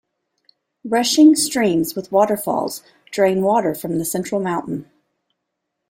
[0.83, 4.89] Rushing streams with waterfalls drain water from the central mountain.